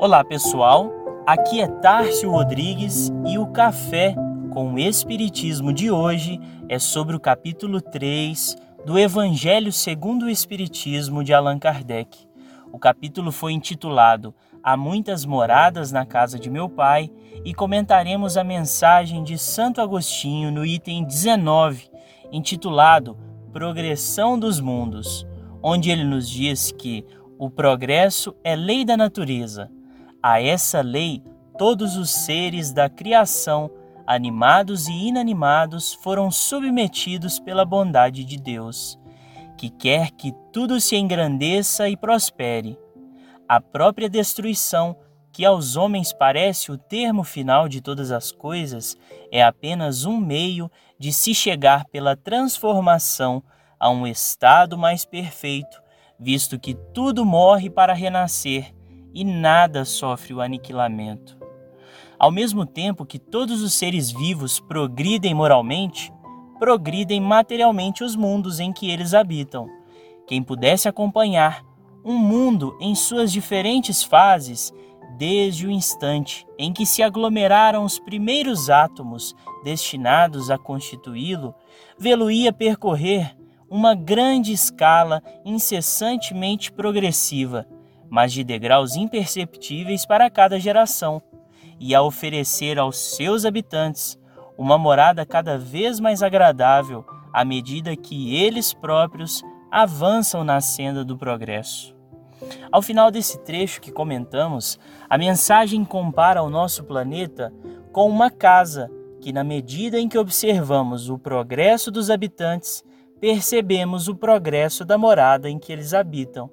Olá 0.00 0.24
pessoal, 0.24 0.90
aqui 1.24 1.60
é 1.60 1.68
Tárcio 1.68 2.28
Rodrigues 2.28 3.12
e 3.24 3.38
o 3.38 3.46
Café 3.46 4.14
com 4.52 4.74
o 4.74 4.78
Espiritismo 4.78 5.72
de 5.72 5.88
hoje 5.88 6.40
é 6.68 6.80
sobre 6.80 7.14
o 7.14 7.20
capítulo 7.20 7.80
3 7.80 8.56
do 8.84 8.98
Evangelho 8.98 9.72
segundo 9.72 10.26
o 10.26 10.28
Espiritismo 10.28 11.22
de 11.22 11.32
Allan 11.32 11.60
Kardec. 11.60 12.26
O 12.72 12.78
capítulo 12.78 13.30
foi 13.30 13.52
intitulado 13.52 14.34
Há 14.62 14.76
muitas 14.76 15.24
moradas 15.24 15.92
na 15.92 16.04
casa 16.04 16.40
de 16.40 16.50
meu 16.50 16.68
pai 16.68 17.08
e 17.44 17.54
comentaremos 17.54 18.36
a 18.36 18.42
mensagem 18.42 19.22
de 19.22 19.38
Santo 19.38 19.80
Agostinho 19.80 20.50
no 20.50 20.66
item 20.66 21.04
19, 21.04 21.88
intitulado 22.32 23.16
Progressão 23.52 24.36
dos 24.38 24.58
Mundos, 24.58 25.24
onde 25.62 25.88
ele 25.88 26.04
nos 26.04 26.28
diz 26.28 26.72
que 26.72 27.06
o 27.38 27.48
progresso 27.48 28.34
é 28.42 28.56
lei 28.56 28.84
da 28.84 28.96
natureza 28.96 29.70
a 30.26 30.40
essa 30.40 30.80
lei, 30.80 31.22
todos 31.58 31.98
os 31.98 32.08
seres 32.08 32.72
da 32.72 32.88
criação, 32.88 33.70
animados 34.06 34.88
e 34.88 35.08
inanimados, 35.08 35.92
foram 35.92 36.30
submetidos 36.30 37.38
pela 37.38 37.62
bondade 37.62 38.24
de 38.24 38.38
Deus, 38.38 38.98
que 39.58 39.68
quer 39.68 40.12
que 40.12 40.32
tudo 40.50 40.80
se 40.80 40.96
engrandeça 40.96 41.90
e 41.90 41.94
prospere. 41.94 42.78
A 43.46 43.60
própria 43.60 44.08
destruição, 44.08 44.96
que 45.30 45.44
aos 45.44 45.76
homens 45.76 46.10
parece 46.10 46.72
o 46.72 46.78
termo 46.78 47.22
final 47.22 47.68
de 47.68 47.82
todas 47.82 48.10
as 48.10 48.32
coisas, 48.32 48.96
é 49.30 49.42
apenas 49.42 50.06
um 50.06 50.16
meio 50.16 50.70
de 50.98 51.12
se 51.12 51.34
chegar 51.34 51.84
pela 51.92 52.16
transformação 52.16 53.44
a 53.78 53.90
um 53.90 54.06
estado 54.06 54.78
mais 54.78 55.04
perfeito, 55.04 55.82
visto 56.18 56.58
que 56.58 56.72
tudo 56.94 57.26
morre 57.26 57.68
para 57.68 57.92
renascer 57.92 58.73
e 59.14 59.24
nada 59.24 59.84
sofre 59.84 60.34
o 60.34 60.40
aniquilamento. 60.40 61.38
Ao 62.18 62.30
mesmo 62.30 62.66
tempo 62.66 63.06
que 63.06 63.18
todos 63.18 63.62
os 63.62 63.74
seres 63.74 64.10
vivos 64.10 64.58
progridem 64.58 65.34
moralmente, 65.34 66.12
progridem 66.58 67.20
materialmente 67.20 68.02
os 68.02 68.16
mundos 68.16 68.60
em 68.60 68.72
que 68.72 68.90
eles 68.90 69.14
habitam. 69.14 69.68
Quem 70.26 70.42
pudesse 70.42 70.88
acompanhar 70.88 71.64
um 72.04 72.18
mundo 72.18 72.76
em 72.80 72.94
suas 72.94 73.32
diferentes 73.32 74.02
fases, 74.02 74.72
desde 75.16 75.66
o 75.66 75.70
instante 75.70 76.46
em 76.58 76.72
que 76.72 76.84
se 76.84 77.02
aglomeraram 77.02 77.84
os 77.84 77.98
primeiros 77.98 78.68
átomos 78.68 79.34
destinados 79.62 80.50
a 80.50 80.58
constituí-lo, 80.58 81.54
vê-lo-ia 81.98 82.52
percorrer 82.52 83.36
uma 83.68 83.94
grande 83.94 84.52
escala 84.52 85.22
incessantemente 85.44 86.70
progressiva, 86.70 87.66
mas 88.14 88.32
de 88.32 88.44
degraus 88.44 88.94
imperceptíveis 88.94 90.06
para 90.06 90.30
cada 90.30 90.60
geração, 90.60 91.20
e 91.80 91.96
a 91.96 92.00
oferecer 92.00 92.78
aos 92.78 92.96
seus 92.96 93.44
habitantes 93.44 94.16
uma 94.56 94.78
morada 94.78 95.26
cada 95.26 95.58
vez 95.58 95.98
mais 95.98 96.22
agradável 96.22 97.04
à 97.32 97.44
medida 97.44 97.96
que 97.96 98.36
eles 98.36 98.72
próprios 98.72 99.42
avançam 99.68 100.44
na 100.44 100.60
senda 100.60 101.04
do 101.04 101.18
progresso. 101.18 101.92
Ao 102.70 102.80
final 102.80 103.10
desse 103.10 103.36
trecho 103.40 103.80
que 103.80 103.90
comentamos, 103.90 104.78
a 105.10 105.18
mensagem 105.18 105.84
compara 105.84 106.40
o 106.40 106.48
nosso 106.48 106.84
planeta 106.84 107.52
com 107.90 108.08
uma 108.08 108.30
casa 108.30 108.88
que, 109.20 109.32
na 109.32 109.42
medida 109.42 109.98
em 109.98 110.08
que 110.08 110.18
observamos 110.18 111.10
o 111.10 111.18
progresso 111.18 111.90
dos 111.90 112.10
habitantes, 112.10 112.84
percebemos 113.20 114.06
o 114.06 114.14
progresso 114.14 114.84
da 114.84 114.96
morada 114.96 115.50
em 115.50 115.58
que 115.58 115.72
eles 115.72 115.92
habitam. 115.92 116.48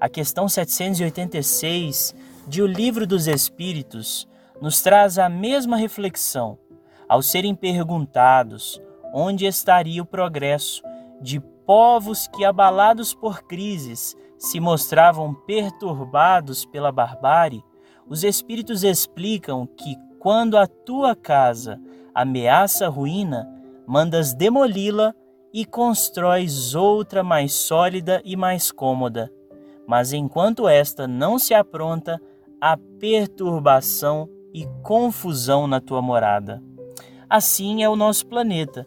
A 0.00 0.08
questão 0.08 0.48
786 0.48 2.14
de 2.48 2.62
O 2.62 2.66
Livro 2.66 3.06
dos 3.06 3.26
Espíritos 3.26 4.26
nos 4.58 4.80
traz 4.80 5.18
a 5.18 5.28
mesma 5.28 5.76
reflexão 5.76 6.58
ao 7.06 7.20
serem 7.20 7.54
perguntados 7.54 8.80
onde 9.12 9.44
estaria 9.44 10.00
o 10.00 10.06
progresso 10.06 10.82
de 11.20 11.38
povos 11.66 12.26
que, 12.28 12.46
abalados 12.46 13.12
por 13.12 13.42
crises, 13.42 14.16
se 14.38 14.58
mostravam 14.58 15.34
perturbados 15.34 16.64
pela 16.64 16.90
barbárie. 16.90 17.62
Os 18.08 18.24
Espíritos 18.24 18.82
explicam 18.82 19.66
que, 19.66 19.98
quando 20.18 20.56
a 20.56 20.66
tua 20.66 21.14
casa 21.14 21.78
ameaça 22.14 22.88
ruína, 22.88 23.46
mandas 23.86 24.32
demoli-la 24.32 25.14
e 25.52 25.66
constróis 25.66 26.74
outra 26.74 27.22
mais 27.22 27.52
sólida 27.52 28.22
e 28.24 28.34
mais 28.34 28.72
cômoda 28.72 29.30
mas 29.90 30.12
enquanto 30.12 30.68
esta 30.68 31.08
não 31.08 31.36
se 31.36 31.52
apronta, 31.52 32.22
há 32.60 32.76
perturbação 33.00 34.30
e 34.54 34.64
confusão 34.84 35.66
na 35.66 35.80
tua 35.80 36.00
morada. 36.00 36.62
Assim 37.28 37.82
é 37.82 37.88
o 37.88 37.96
nosso 37.96 38.24
planeta. 38.26 38.86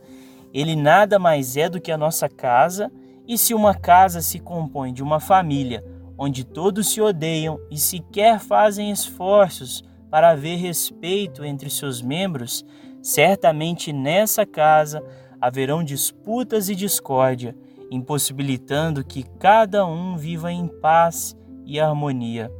Ele 0.53 0.77
nada 0.77 1.19
mais 1.19 1.57
é 1.57 1.67
do 1.67 1.81
que 1.81 1.91
a 1.91 1.97
nossa 1.97 2.29
casa, 2.29 2.89
e 3.27 3.37
se 3.37 3.53
uma 3.53 3.75
casa 3.75 4.21
se 4.21 4.39
compõe 4.39 4.93
de 4.93 5.03
uma 5.03 5.19
família 5.19 5.83
onde 6.17 6.45
todos 6.45 6.87
se 6.87 7.01
odeiam 7.01 7.59
e 7.69 7.77
sequer 7.77 8.39
fazem 8.39 8.89
esforços 8.89 9.83
para 10.09 10.29
haver 10.29 10.55
respeito 10.55 11.43
entre 11.43 11.69
seus 11.69 12.01
membros, 12.01 12.63
certamente 13.01 13.91
nessa 13.91 14.45
casa 14.45 15.03
haverão 15.41 15.83
disputas 15.83 16.69
e 16.69 16.75
discórdia 16.75 17.53
impossibilitando 17.93 19.03
que 19.03 19.23
cada 19.37 19.85
um 19.85 20.17
viva 20.17 20.51
em 20.51 20.67
paz 20.67 21.35
e 21.65 21.79
harmonia. 21.79 22.51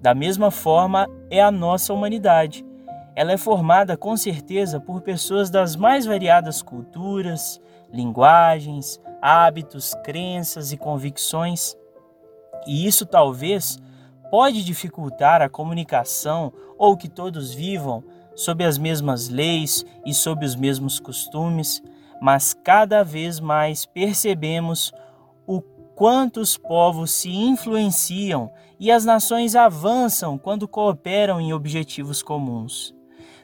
Da 0.00 0.14
mesma 0.14 0.50
forma 0.50 1.08
é 1.30 1.40
a 1.40 1.50
nossa 1.50 1.92
humanidade. 1.92 2.64
Ela 3.14 3.32
é 3.32 3.36
formada 3.36 3.96
com 3.96 4.16
certeza 4.16 4.78
por 4.78 5.00
pessoas 5.00 5.48
das 5.48 5.74
mais 5.74 6.04
variadas 6.04 6.60
culturas, 6.60 7.60
linguagens, 7.92 9.00
hábitos, 9.22 9.94
crenças 10.04 10.72
e 10.72 10.76
convicções. 10.76 11.74
E 12.66 12.86
isso 12.86 13.06
talvez 13.06 13.78
pode 14.30 14.64
dificultar 14.64 15.40
a 15.40 15.48
comunicação 15.48 16.52
ou 16.76 16.96
que 16.96 17.08
todos 17.08 17.54
vivam 17.54 18.04
sob 18.34 18.64
as 18.64 18.76
mesmas 18.76 19.28
leis 19.28 19.84
e 20.04 20.12
sob 20.12 20.44
os 20.44 20.54
mesmos 20.54 21.00
costumes, 21.00 21.82
mas 22.20 22.54
cada 22.54 23.02
vez 23.02 23.40
mais 23.40 23.84
percebemos 23.84 24.92
o 25.46 25.60
quanto 25.94 26.40
os 26.40 26.56
povos 26.56 27.10
se 27.10 27.30
influenciam 27.30 28.50
e 28.78 28.90
as 28.90 29.04
nações 29.04 29.56
avançam 29.56 30.36
quando 30.36 30.68
cooperam 30.68 31.40
em 31.40 31.52
objetivos 31.52 32.22
comuns. 32.22 32.94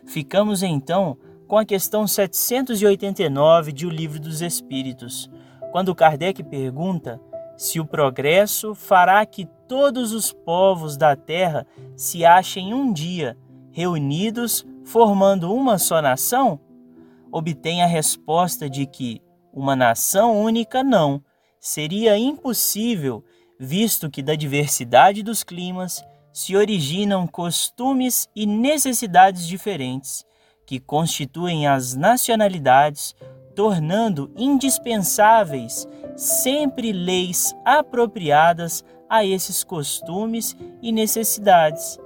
Ficamos 0.07 0.63
então 0.63 1.17
com 1.47 1.57
a 1.59 1.65
questão 1.65 2.07
789 2.07 3.73
de 3.73 3.87
O 3.87 3.91
Livro 3.91 4.19
dos 4.19 4.41
Espíritos, 4.41 5.31
quando 5.71 5.95
Kardec 5.95 6.43
pergunta 6.43 7.21
se 7.57 7.79
o 7.79 7.87
progresso 7.87 8.75
fará 8.75 9.25
que 9.25 9.47
todos 9.69 10.13
os 10.13 10.33
povos 10.33 10.97
da 10.97 11.15
Terra 11.15 11.67
se 11.97 12.25
achem 12.25 12.75
um 12.75 12.93
dia 12.93 13.37
reunidos 13.71 14.67
formando 14.85 15.55
uma 15.55 15.79
só 15.79 16.03
nação? 16.03 16.61
Obtém 17.33 17.83
a 17.83 17.87
resposta 17.87 18.69
de 18.69 18.85
que 18.85 19.23
uma 19.53 19.75
nação 19.75 20.41
única 20.43 20.85
não, 20.85 21.25
seria 21.59 22.19
impossível, 22.19 23.25
visto 23.59 24.11
que 24.11 24.23
da 24.23 24.35
diversidade 24.35 25.23
dos 25.23 25.43
climas 25.43 26.05
se 26.33 26.55
originam 26.55 27.27
costumes 27.27 28.29
e 28.37 28.47
necessidades 28.47 29.47
diferentes, 29.47 30.25
que 30.67 30.79
constituem 30.79 31.67
as 31.67 31.95
nacionalidades, 31.95 33.15
tornando 33.55 34.31
indispensáveis 34.37 35.87
sempre 36.17 36.93
leis 36.93 37.55
apropriadas 37.65 38.85
a 39.09 39.25
esses 39.25 39.63
costumes 39.65 40.57
e 40.81 40.93
necessidades. 40.93 41.99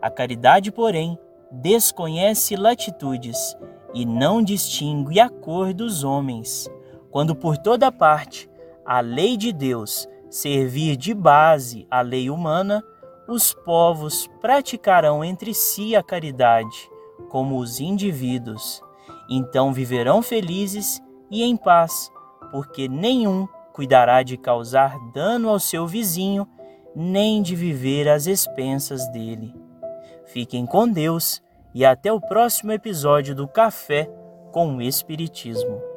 A 0.00 0.10
caridade, 0.10 0.70
porém, 0.70 1.18
desconhece 1.50 2.56
latitudes 2.56 3.56
e 3.94 4.04
não 4.04 4.42
distingue 4.42 5.18
a 5.20 5.28
cor 5.28 5.72
dos 5.72 6.04
homens, 6.04 6.70
quando 7.10 7.34
por 7.34 7.56
toda 7.56 7.90
parte 7.90 8.48
a 8.84 9.00
lei 9.00 9.36
de 9.36 9.52
Deus 9.52 10.08
servir 10.28 10.96
de 10.96 11.12
base 11.12 11.86
à 11.90 12.00
lei 12.00 12.30
humana, 12.30 12.82
os 13.28 13.52
povos 13.52 14.28
praticarão 14.40 15.24
entre 15.24 15.54
si 15.54 15.94
a 15.94 16.02
caridade, 16.02 16.90
como 17.28 17.58
os 17.58 17.80
indivíduos. 17.80 18.82
Então 19.28 19.72
viverão 19.72 20.22
felizes 20.22 21.00
e 21.30 21.42
em 21.42 21.56
paz, 21.56 22.10
porque 22.50 22.88
nenhum 22.88 23.46
cuidará 23.72 24.22
de 24.22 24.36
causar 24.36 24.98
dano 25.12 25.48
ao 25.48 25.60
seu 25.60 25.86
vizinho, 25.86 26.46
nem 26.94 27.40
de 27.40 27.54
viver 27.54 28.08
às 28.08 28.26
expensas 28.26 29.08
dele. 29.12 29.54
Fiquem 30.26 30.66
com 30.66 30.88
Deus 30.88 31.40
e 31.74 31.84
até 31.84 32.12
o 32.12 32.20
próximo 32.20 32.72
episódio 32.72 33.34
do 33.34 33.46
Café 33.46 34.10
com 34.52 34.76
o 34.76 34.82
Espiritismo. 34.82 35.89